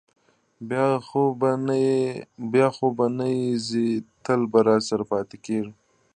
[2.51, 3.27] بیا خو به نه
[3.67, 3.89] ځې،
[4.23, 5.73] تل به راسره پاتې کېږې؟